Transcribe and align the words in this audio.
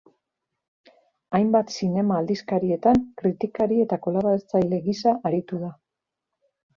Hainbat 1.39 1.73
zinema 1.79 2.15
aldizkarietan 2.21 3.03
kritikari 3.21 3.77
eta 3.83 3.99
kolaboratzaile 4.07 4.81
gisa 4.89 5.15
aritu 5.31 5.61
da. 5.67 5.71